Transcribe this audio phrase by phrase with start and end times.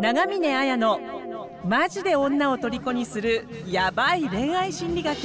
[0.00, 1.00] 長峰綾の
[1.64, 5.16] マジで女を虜にするヤバい恋愛心理学。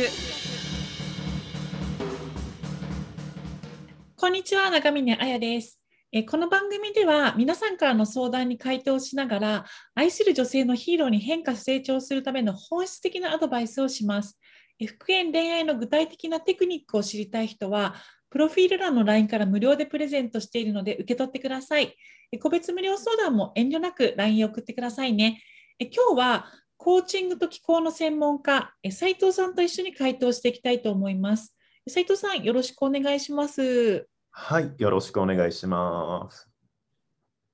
[4.15, 5.79] こんにちは長峰綾です。
[6.12, 14.40] えこの番組では皆さんからの相談に回答しながら愛する女性のヒーローに変化成長するための本質的なアドバイスをします。
[14.87, 17.94] 復縁恋愛の具体的なテクニックを知りたい人は
[18.34, 21.95] プロフィール欄の LINE から無料でプレゼントしているので受け取ってください。
[22.41, 25.40] 個別無料相談も遠慮なく LINE を送ってくださいね。
[25.80, 26.45] 今日は
[26.77, 31.55] コーチングと気候の専門家、斉藤さんと一緒に回答していきたいと思います。
[31.88, 34.07] 斉藤さん、よろしくお願いします。
[34.31, 36.49] はい、よろしくお願いします。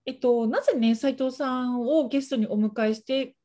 [0.06, 3.36] えっと、なぜね、斉藤さんをゲストにお迎えして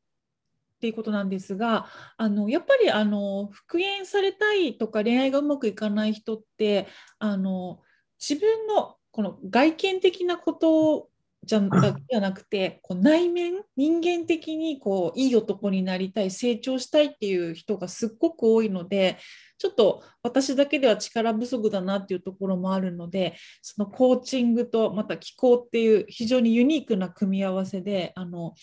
[0.75, 6.89] っていうことなんですがあのやっぱりあの復縁されたいとか恋愛がうまくいかない人って
[7.19, 7.81] あの
[8.21, 11.09] 自分のこの外見的なこと
[11.45, 19.19] じゃじゃなくてこう内面人間的にこういい男になりたい成長したいっていう人がすっごく多いので
[19.59, 28.55] ちょっと私だけでは力不足だなっていうところもあるのでそのコーチングとまた気候っていう非常にユニークな組み合わせであの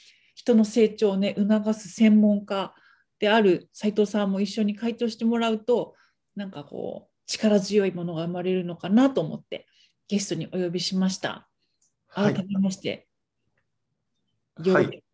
[0.42, 2.73] 人の成長をね促す専門家
[3.20, 5.94] である斉藤さんも一緒に回答してもらうと
[6.36, 9.67] なんかこう力強いものが生まれるのかなと思って
[10.08, 11.47] ゲストにお呼びしました。
[12.09, 13.08] 改めまして、
[14.66, 15.03] はい、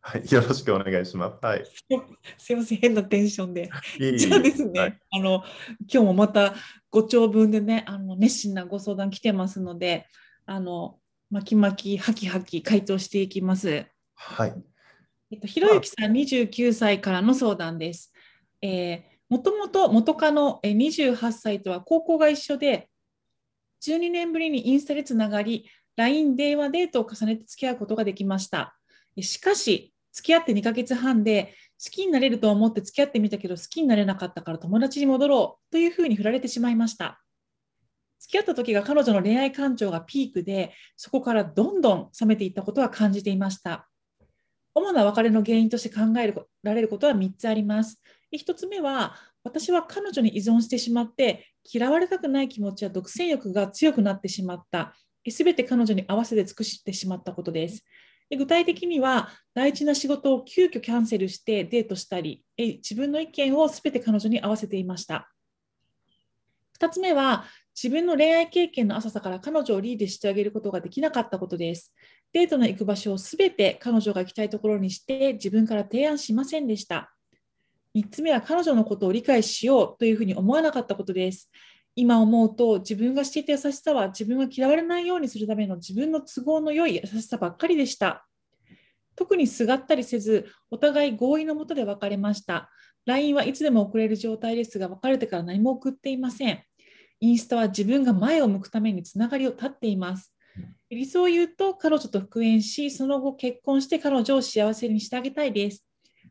[0.00, 1.44] はい、よろしくお願いします。
[1.44, 1.64] はい。
[2.38, 3.68] すいません、変なテンションで。
[4.16, 5.42] じゃあですね、はい、あの
[5.80, 6.54] 今日もまた
[6.90, 10.06] ご長文でね、あの熱心なご相談来てますので、
[10.46, 11.00] あの
[11.32, 13.86] 巻き巻きはきはき回答していきます。
[14.14, 14.54] はい。
[15.30, 18.12] えっと、ひろゆきさん29歳からの相談です。
[18.60, 22.90] えー、もともと元カノ28歳とは高校が一緒で、
[23.82, 28.76] 12年ぶりにインスタでつながり、LINE 電話デートを重ねて付き合うことができました。
[29.18, 37.22] しかし、付き合って2ヶ月半で、好きになれると思って付き合ってみたけど、好きになれなかったから友達に戻ろうというふうに振られてしまいました。
[38.32, 43.88] き合った時が彼女の恋愛感情がピークで、そこからどんどん冷めていったことは感じていました。
[44.74, 48.02] 主な別れの原因として考えられることは3つあります。
[48.34, 54.94] 1つ目は、私は彼女に依存してしまって、嫌われたくない気持ちや独占欲が強くなってしまった。
[55.28, 57.84] すべて彼女に合わせて尽くしてしまったことです。
[58.30, 65.30] で具体的には、大事な仕事を急遽キャンセルしてデートしたり、自分の意見をすべて彼女に合わせていました。
[66.80, 67.44] 2つ目は、
[67.74, 71.94] 自分の恋愛経験の浅さから彼女をリードしてあげることができなかったことです。
[72.32, 77.14] デートの行く場所をすべて彼女が行きたいところにして自分から提案しませんでした。
[77.94, 81.50] 3つ目は彼女のことを理解しようというふうに思わなかったことです。
[81.94, 88.26] 今思うと自分がしていた優しさは自分が嫌われないようにするための自分の都合の良い優しさばっかりでした。
[89.14, 92.70] 特にすがったりせず、お互い合意のもとで別れました。
[93.04, 96.62] LINE はいつでも送れる状態ですが、別れてから何も送っていません。
[97.22, 100.34] インスタは自分が前を向くためにつながりを断っています。
[100.90, 105.86] 理想を言うと、彼女と復縁し、その後結婚して彼女を幸せにしてあげたいです。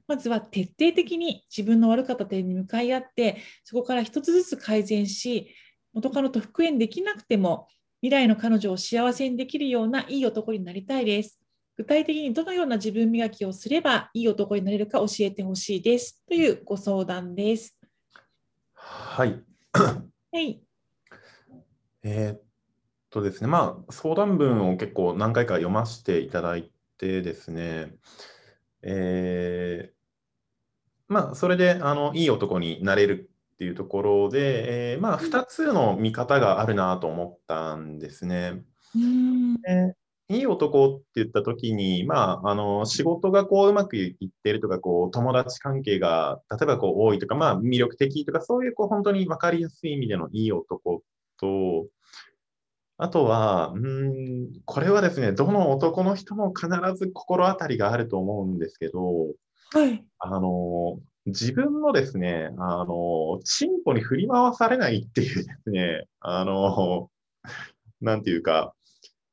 [0.05, 5.55] まずは徹底的に自分の悪かった点に向かい合って、そこから一つずつ改善し、
[5.93, 7.69] 元カノと復縁できなくても、
[8.01, 11.39] 未来の彼女を幸せにできるようないい男になりたいです。
[11.77, 17.77] 具体的にどのような自分磨きをすればいい男になれるか教えてほしいですというご相談です。
[18.73, 19.41] はい。
[20.33, 20.61] はい。
[22.03, 22.41] えー、っ
[23.09, 27.93] とですね、まあ、相談文を結構何回か読ませていただいてですね、
[28.81, 38.63] えー、まあ、それであのいい男になれるっていうところで、えー、まあ、2つの見方があるなと思ったんですね。
[38.95, 39.95] で
[40.29, 51.03] いい男って言った時に、まあ、あの仕事がこううまくいってるとかこう友達関係が例えばこう多いとか、まあ、魅力的とかそういうこう本当に分かりやすい意味でのいい男
[51.41, 51.87] と、
[52.97, 59.01] あとは、うん、これはですね、どの男の人も必ず心当たりがあると思うんですけど、
[59.73, 67.09] はい、あの自分のですね、あの、チンポに振り回されないっていうですね、あの、
[68.01, 68.73] なんていうか、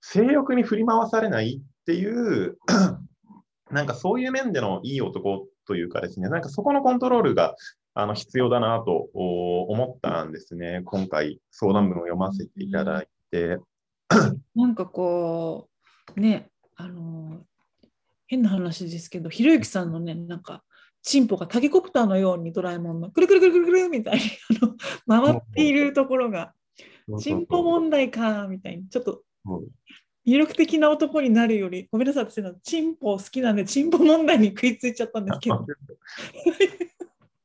[0.00, 2.56] 性欲に振り回されないっていう
[3.70, 7.54] なんかそういう面でのいい男というかですね、なんかそこのコントロールが
[8.00, 10.82] あの必要だなと思ったんですね。
[10.84, 13.58] 今回相談文を読ませていただいて。
[14.54, 15.68] なんかこ
[16.16, 17.42] う、ね、あの、
[18.28, 20.62] 変な話ですけど、ひろゆきさんのね、なんか、
[21.02, 24.22] チンポがタケコプターのようにドラえもんのくるくるくるくるくるみたいに
[25.08, 26.52] 回っているところが、
[27.18, 29.24] チンポ問題かみたいに、ちょっと
[30.24, 35.66] 魅力的な男になるより、ごめんなさい、私のチンポ好きなんで、チンポ問題に食いついちゃったんですけど。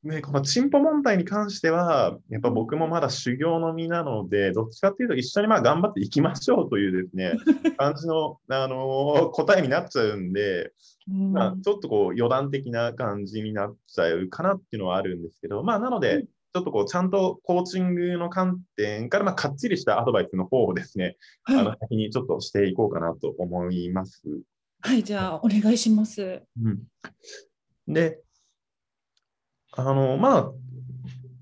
[0.03, 7.33] ね、このチンポ問題に関しては、やっぱ僕もまだ修行の身なので、どっちかっていうと一緒にまあ頑張っていきましょうというですね、
[7.77, 10.73] 感じの、あのー答えになっちゃうんで、
[11.09, 24.21] うんまあ、ちょっとこう余談的な感じになっちゃうかなっていうのはあるんですけど、まあ、なので、うんちょっとこうちゃんとコーチングの観点から、まあ、かっちりしたアドバイスの方をですね、あはいの先にちょっとしていこうかなと思います。
[24.81, 26.43] はい、じゃあお願いします。
[26.61, 26.83] うん、
[27.87, 28.19] で、
[29.75, 30.51] あの、まあ、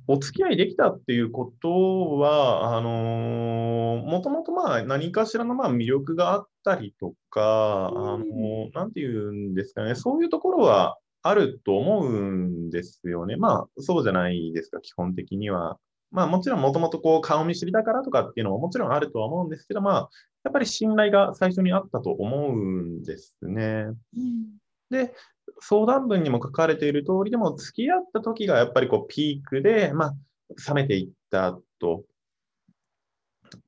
[0.08, 13.38] お付き合いできたっていうことは、あのもともとまあ何かしらのまあ魅力があったりとか、あのなんていうんですかね、そういうところはあると思うんですよね。
[13.38, 15.78] まあ、そうじゃないですか、基本的には。
[16.10, 20.10] まあ、もちろんもともとこう顔見知りだからとかっていうのももちろんあるとは思うんですけど、まあ、
[20.44, 23.86] やっぱり信頼が最初にあったと思うんですね。
[24.18, 24.62] うん
[24.92, 25.14] で、
[25.62, 32.04] 相談文にも書かれている通りでも、付き合った時がやっぱりこうピークで、まあ、冷めていったと。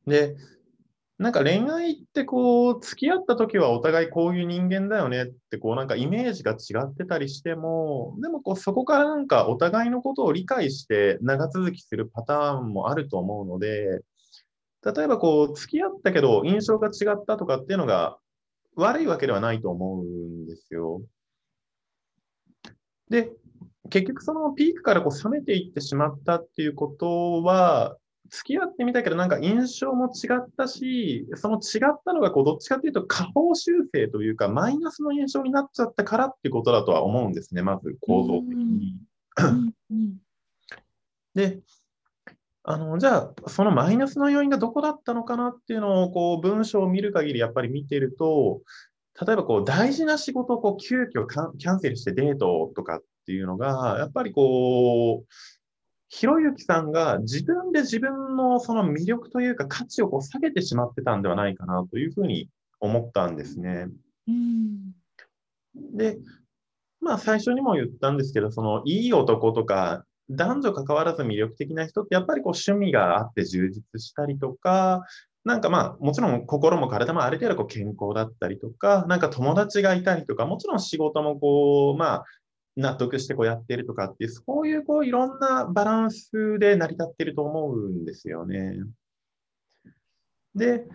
[0.07, 0.35] で、
[1.19, 14.01] なんか恋愛ってこう、付き合った時はお互いこういう人間だよねって、こうなんかイメージが違ってたりしても、でもこうそこからなんかお互いのことを理解して長続きするパターンもあると思うので、
[14.83, 18.17] 例えばこう、付き合ったけど印象が違ったとかっていうのが
[18.75, 21.01] 悪いわけではないと思うんですよ。
[23.13, 23.31] で、
[23.91, 27.95] 結局そのピークからこう冷めていってしまったっていうことは、
[28.29, 38.97] 付き合ってみたけどなんか印象も違ったし、その違ったのがこうどっちかっていうと下方修正というかマイナスの印象になっちゃったからっていうことだとは思うんですね、まず構造的に。
[41.35, 41.59] で、
[42.63, 48.61] あの、じゃあ、そのマイナスの要因がどこだったのかなっていうのを、こう、文章を見る限りやっぱり見てると、
[49.21, 51.27] 例えばこう、大事な仕事をこう、急遽
[51.57, 55.33] キャンセルしてデートとかっていうのが、やっぱりこう、
[56.09, 62.49] ひろゆきさんが自分で自分のその魅力というか価値をこう下げてしまってたんではないかなというふうに
[62.79, 63.87] 思ったんですね。
[64.27, 64.91] うん
[65.75, 66.19] で、
[67.01, 75.01] まあ最初にも言ったんですけど、そのいい男とか、男女関わらず魅力的な人ってやっぱりこう趣味があって充実したりとか、
[75.45, 82.25] なんかまあもちろん心も体もある程度こう健康だったりとか、なんか友達がいたりとか、もちろん仕事もこう、まあ
[82.75, 88.77] 納得してこうやってるとかっていう、そういうこういろんなバランスで成り立ってると思うんですよね。
[90.55, 90.85] で、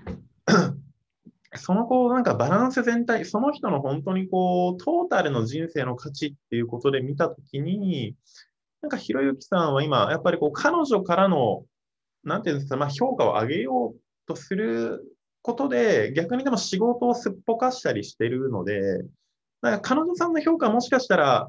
[1.55, 8.17] そのこうなんかバランス全体、その人の本当にこうトータルの人生の価値っていうことで見たときに、
[8.81, 11.65] なんかひろゆきさんは今、やっぱりこう彼女からの、
[12.25, 15.03] なんていうんですか、まあ、評価を上げようとする
[15.43, 19.03] ことで、逆にでも仕事をすっぽかしたりしてるので、
[19.63, 21.49] なんか彼女さんの評価はもしかしたら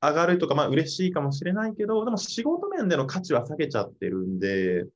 [0.00, 4.86] 上がるとか、まあ嬉しいかもしれないけど、でも仕事面での価値は下げちゃってるんで、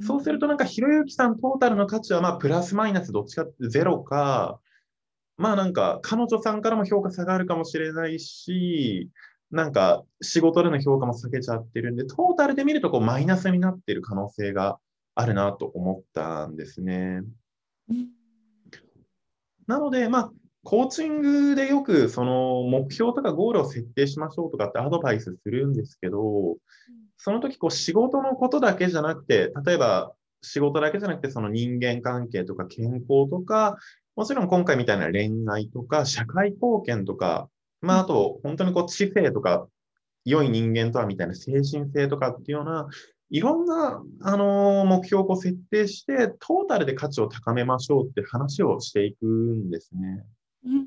[0.00, 4.58] そうするとなんかひろゆきさんトータルの価値はまあプラスマイナスどっちかってゼロか、
[5.36, 9.08] まあなんか彼女さんからも評価下がるかもしれないし、
[9.50, 14.78] なんか仕事での評価も下げちゃってるんで、トータルで見るとこうマイナスになってる可能性が
[15.14, 17.22] あるなと思ったんですね。
[17.88, 18.08] うん
[19.66, 20.32] なので、まあ、
[20.64, 26.56] コーチングでよくその目標とかゴールを設定しましょうとかってアドバイスするんですけど、
[27.16, 33.76] その時こう仕事のことだけじゃなくて、例えば仕事だけじゃなくてその人間関係とか健康とか、
[34.16, 37.48] もちろん今回みたいな恋愛とか社会貢献とか、
[37.80, 39.66] まああと本当にこう知性とか
[40.24, 42.88] 良い人間とはみたいな精神性とかっていうような、
[43.32, 50.24] いろんな、あのー目標をこう設定して、トータルで価値を高めましょうって話をしていくんですね。
[50.66, 50.86] うん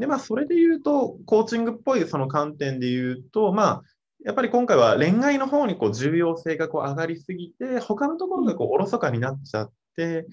[0.00, 3.82] で、まあ、それで言うと、コーチングっぽいその観点で言うと、まあ、
[4.24, 10.26] やっぱり今回は恋愛の方にこう重要性がこう上がりすぎて、他のところがこうおろそかになっちゃって、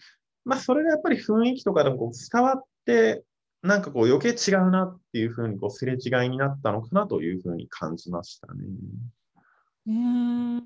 [0.46, 3.24] まあ、それがやっぱり雰囲気とかでもこう伝わって、
[3.62, 8.64] なんかこう余計違うなっていうふうにこうすれ違いになったのかなというふうに感じましたね。
[9.88, 10.60] うん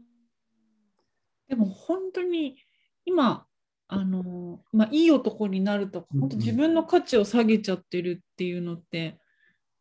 [1.48, 2.58] でも本当に
[3.06, 3.46] 今
[3.88, 6.30] あの、まあ、いい男になるとかうんうん。
[6.30, 9.20] 本当自分の価値を下げちゃってるっていうのって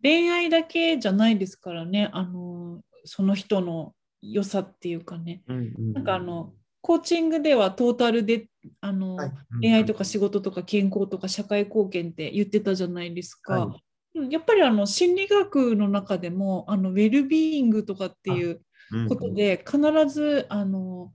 [0.03, 5.43] 恋愛だけじゃないですからねあのその人の良さっていうかね。
[5.47, 8.49] なんかあのコーチングではトータルで
[8.81, 9.33] あの、はい。
[9.61, 13.67] 恋愛とか仕事とか健康とか社会貢献って言ってたじゃないですか。
[13.67, 18.63] はうんやっぱりあの心理学の中でもあのウェルビーイングとかっていう
[19.09, 21.13] ことで必ずあの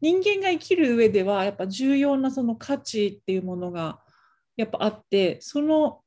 [0.00, 4.00] 人間が生きる上ではやっぱ重要なその価値っていうものが
[4.56, 6.00] やっぱあってその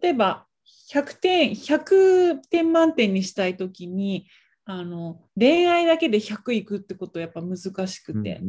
[0.00, 0.46] 例えば
[0.92, 4.26] 100点100点満点にしたい時に
[4.64, 8.42] あの恋愛だけで100いくってことはやっぱ難しくて、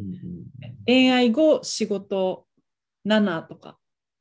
[0.85, 2.45] 恋愛後仕事
[3.07, 3.77] 7とか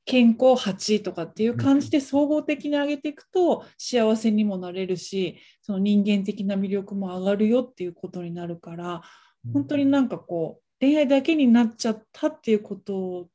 [0.08, 9.02] 健康8とかっていう感じで総合的に上げていくと幸せにもなれるしその人間的な魅力も上がるよっていうことになるから
[9.52, 13.28] 本当になんかこう恋愛だけになっちゃったっていうこと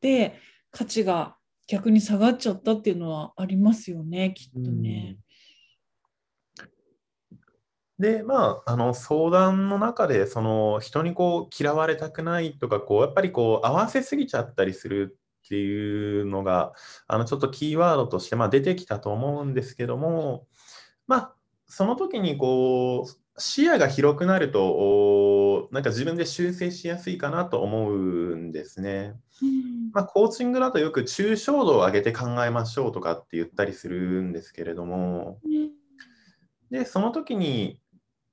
[0.00, 5.18] で価値が逆に下がっちゃったっていうのはありますよねきっとね。
[7.98, 16.72] で、まあ、あの相談の中で、その人にこう嫌われたくないとか、こうやっぱりこう合わせすぎちゃったりするっていうのが、
[17.06, 20.46] あのちょっとキーワードとしてまあ出てきたと思うんですけども、
[21.06, 21.34] まあ、
[21.66, 29.14] その時にこう視野が広くなると、なんか自分で修正しやすいかなと思うんですね。
[29.92, 35.40] まあ、コーチングだとよく抽象度を上げて考えましょうとかって言ったりするんですけれども、
[36.70, 37.80] で、その時に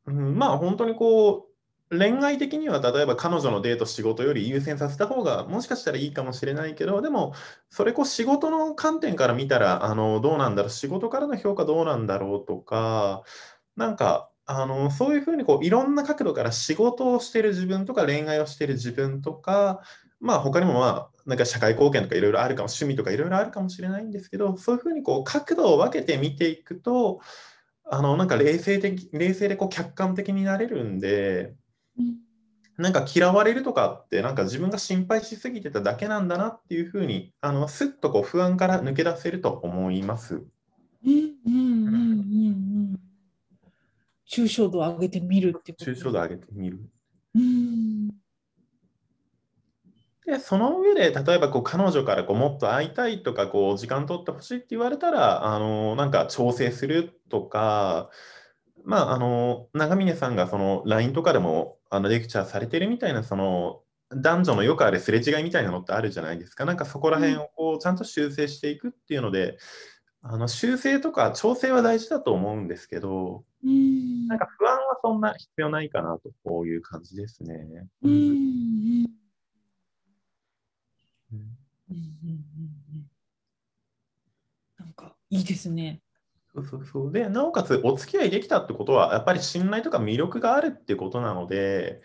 [0.06, 1.53] うん、まあ本当にこう
[1.98, 7.34] 恋愛的には例えば彼女のデート仕事より優先させた方がもしかしたらいいかもしれないけどでも
[7.70, 13.24] それこう仕事の観点から見たらあのどうなんだろう仕事からの評価どうなんだろうとか
[13.76, 19.82] なんかあのそういうふうにこういろんな角度から仕事をしてる自分とか恋愛をしてる自分とか
[20.20, 27.22] まあ他にもまあなんか社会貢献とかいろいろあるかも趣味とかいろいろあるかもしれないんですけどそういうふうにこう角度を分けて見ていくと
[27.86, 31.54] あのなんか冷静的冷静でこう客観的になれるんで、
[32.78, 40.36] なんか嫌われるとかってなんか自分が心配しすぎてただけなんだなっていうふうにあのすっとこう不安から抜け出せると思います。
[40.36, 42.00] うんうんうんうんう
[42.96, 43.00] ん。
[44.28, 46.80] 抽象度を上げてみるってこと抽象度を上げてみる。
[47.36, 48.10] うん
[50.26, 58.10] で、その上で、例えばこう彼女からこうもっと会いたいとか、こう時間取ってほしいって言われたら、あのなんか調整するとか、
[58.86, 63.84] まあ、あの長峰さんがその LINE とかでもあのレクチャーされてるみたいな、その
[64.16, 66.66] 男女のよくあるすれ違いみたいなのってあるじゃないですか。
[66.66, 69.58] なんかそこら辺をこうちゃんと修正していくっていうので、
[70.24, 77.88] あの修正とか調整は大事だと思うんですけど、なんか不安はそんな必要ないかなと、こういう感じですね。
[78.02, 79.04] うん
[84.80, 86.02] なんかいいですね。
[86.56, 92.02] そうそうそうでなおかつお付き合いできたってことはやっぱり信頼とか魅力があるってことなので、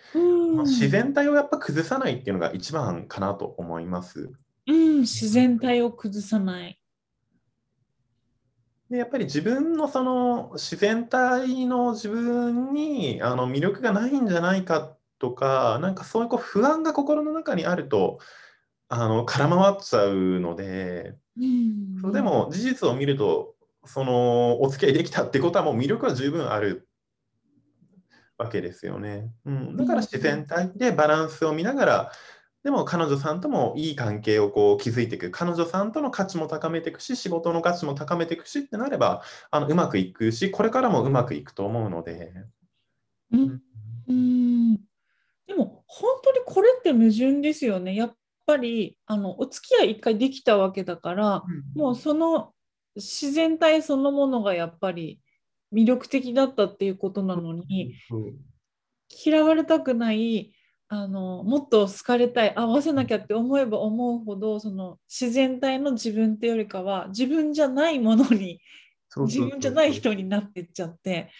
[0.64, 4.32] 自然体をやっぱ崩さないっていうのが一番かなと思います。
[4.66, 6.80] うん、自然体を崩さない。
[8.88, 18.18] でやっぱり自分のその自然体の自分にあの魅力がないんじゃないかとか、なんかそういうこう不安が心の中にあると、
[18.88, 26.88] あの空回っちゃうので、うん、それでも事実を見るとそのお付き合いできたってことはもう魅力は十分ある
[28.38, 29.30] わけですよね。
[29.44, 32.12] うん、だから自然体でバランスを見ながら
[32.64, 42.32] でも彼女さんともいい関係をこう築いていく彼女さんとの価値も高めていくし仕事の価値も高めていくしってなればあのうまくいくしこれからもうまくいくと思うので。
[43.32, 43.62] うん、
[44.08, 44.74] うん、
[45.46, 47.94] でも本当にこれって矛盾ですよね。
[47.94, 48.14] やっ
[48.46, 51.42] ぱりあのお付き合い一回できたわけだから、
[51.74, 52.52] うん、もうその
[52.98, 55.20] 自然体そのものがやっぱり
[55.72, 58.36] 魅力的だったっていうことなのに、うん、
[59.24, 60.52] 嫌われたくない
[60.88, 68.60] あのもっと好かれたい合わせなきゃって思えば思うほどその自然体の自分ってよりかは自分じゃないものに
[69.26, 71.30] 自分じゃない人になってっちゃって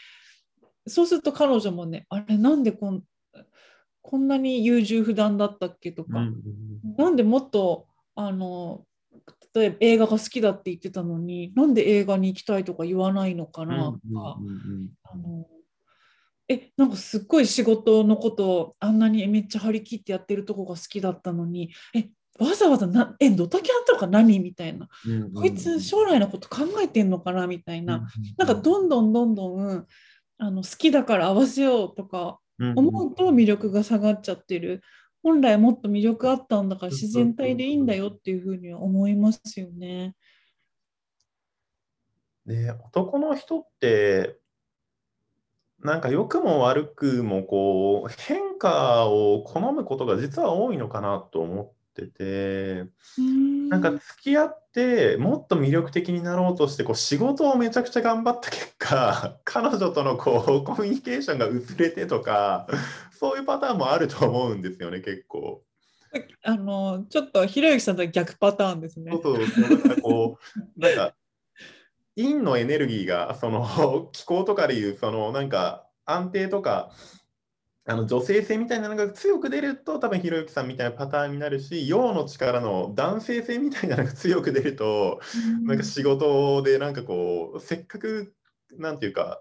[0.86, 3.02] そうすると彼女もねあれなんでこん
[4.02, 6.34] こんなに優柔不断だったっけとか、うん、
[6.96, 8.84] なんでもっとあの
[9.54, 13.98] 例えば映画が好きだって言ってたのになんで映画に行きたいとか言わないのかなとか、
[15.04, 15.46] あの
[16.48, 22.08] えなんかすっごい仕事のことをあんなにめっちゃ張り切ってやってるとこが好きだったのにえ
[22.38, 24.88] わざわざなえドタキャンとか何みたいな、
[25.34, 29.86] こいつ将来のこと考えてんのかなみたいな、うんうん、なんかどんどんどんどん
[30.38, 32.38] あの好きだから合わせようとか
[32.76, 34.82] 思うと魅力が下がっちゃってる。
[35.22, 40.14] 本来もっと魅力あったんだから自然体でいいんだよっていうふうには思いますよね。
[42.46, 44.38] で男の人って
[45.80, 51.74] なんか良くも悪くもこう変化を好むことが実は多いのかなと思
[52.04, 52.90] っってて、
[53.68, 62.68] なんか付き合ってもっと魅力的になろうとしてこう仕事をめちゃくちゃ頑張った結果 彼女とのこうコミュニケーションが薄れてとか
[63.18, 65.62] そういうパターンもあると思うんですよね結構。
[66.42, 69.10] あのちょっとひろゆきさんとは逆パターンですね。
[69.22, 71.14] そうそうなんかこう なんか
[72.16, 76.90] 陰のエネルギーがその気候とかでいうそのなんか安定とか
[77.88, 85.20] あの女性性みたいなのが強く出ると多分ひろゆきさんみたいなパターンになるし陽の力の男性性みたいなのが強く出ると、
[85.58, 88.34] うん、なんか仕事でなんかこうせっかく
[88.76, 89.40] なんていうか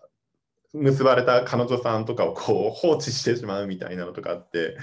[0.74, 4.78] 結ばれた彼女さんとかをこう放置してしまうみたいなのとかって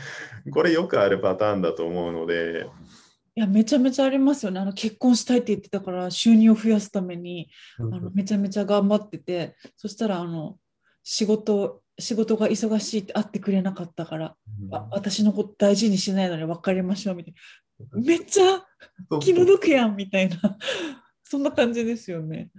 [0.52, 2.66] これよくあるパターンだと思うので。
[3.36, 4.60] いやめちゃめちゃありますよね。
[4.60, 7.48] あの結婚したいって言ってたから収入を増やすために
[7.80, 10.56] あのめちゃめちゃ頑張っててそしたらあの
[11.02, 17.34] 仕事仕事が忙しいって会ってくれなかったから、うん、私のこと大事にしないのに別れましょうみたい
[17.92, 18.00] な。
[18.00, 18.64] めっちゃ
[19.20, 20.36] 気の毒やんみたいな。
[21.22, 22.50] そんな感じですよね。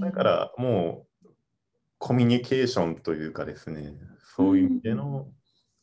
[0.00, 1.28] だからもう
[1.98, 3.94] コミュニケーションというかですね
[4.36, 5.28] そういう意味での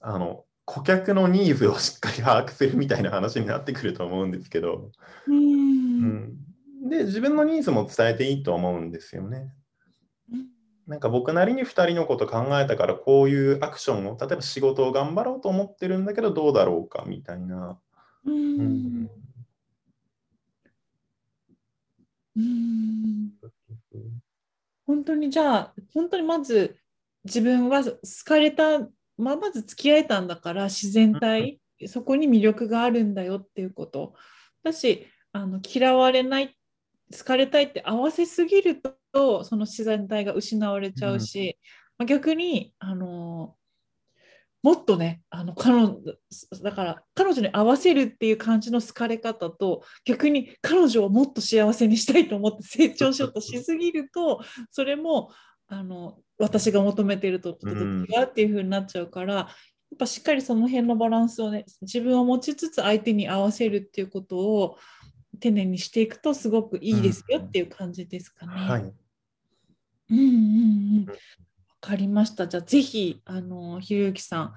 [0.01, 4.91] うん、あの顧客のニーズをしっかり把握するみたいな話になってくると思うんですけど、
[5.27, 6.33] うん、
[6.83, 9.53] うん、で自分のニーズも伝えていいと思うんですよね。
[10.88, 17.77] なんか僕なりに2人のこと考えたからこういうアクションを例えば仕事を頑張ろうと思ってるんだけどどうだろうかみたいな。
[18.25, 19.10] うん。
[22.38, 23.32] うん、
[24.86, 26.77] 本当にじゃあ本当にまず
[27.25, 27.91] 自分は好
[28.25, 28.79] かれた、
[29.17, 34.13] まあ、まず付き合えたんだから自然体、そこに魅力があるんだよっていうこと
[34.63, 36.58] だしあの嫌われない
[37.15, 41.55] 好かれたいって合わせすぎるとその自然体が失われちゃうし、うん、
[41.99, 43.55] まあ、逆にあの
[44.63, 45.95] もっとねあの彼女
[46.61, 55.31] だから彼女に合わせるっていう感じの好かれ方と逆に彼女をもっと幸せにしたいと思って成長しようとしすぎるとそれも
[55.67, 59.47] あの私が求めているとことと違うっていう風になっちゃうから、やっ
[59.97, 64.77] ぱしっかりその辺のバランスをね自分を持ちつつ相手に合わせるっていうことを
[65.38, 68.53] 丁寧にしていくとすごくいいですよっていう感じですかね。
[68.53, 68.82] うん、はい。
[68.82, 68.91] うん
[70.10, 70.20] うんう
[71.01, 71.05] ん。
[71.07, 71.16] わ
[71.81, 72.48] かりました。
[72.48, 74.53] じゃあぜひあのひろゆきさん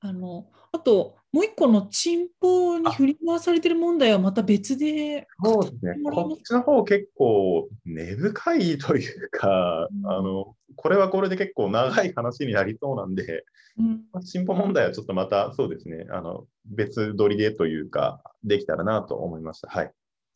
[0.00, 5.28] あのあともう一個の賃報に振り回されてる問題はまた別で。
[5.44, 5.94] そうですね。
[6.10, 13.44] こっちの方結構根深いというか、うん、あのこれはこれで結構長い話になりそうなんで、
[13.78, 19.68] うん、進歩問題はちょっとまたそうですね、あの別撮りでというか、できたらなと思いました。
[19.68, 19.92] はい。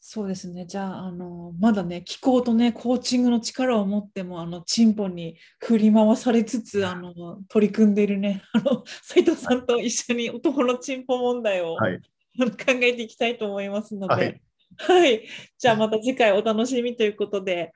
[0.06, 0.66] そうですね。
[0.66, 12.00] じゃあ、あの、まだね、気候とね、コーチングの力を持っても、あの、チンポに振り回されつつ、あの、取り組んでいるね、 あの、斉藤さんと一緒に男のチンポ問題を、はい、
[12.38, 14.40] 考えていきたいと思いますので、はい、
[14.76, 15.26] はい。
[15.56, 17.72] じゃあ、また次回お楽しみということで、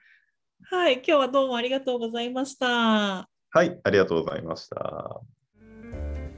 [0.65, 0.97] はい。
[0.97, 2.67] 今日はどうもありがとうございました。
[2.69, 3.81] はい。
[3.83, 5.23] ありがとうございました。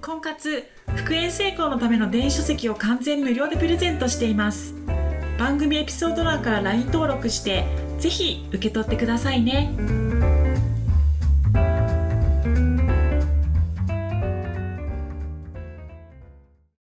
[0.00, 4.76] 婚活、復縁成功のための電子書籍を完全無料でプレゼントしています。
[5.40, 7.64] 番組エピソード欄から LINE 登録して
[7.98, 10.09] ぜひ受け取ってくださいね。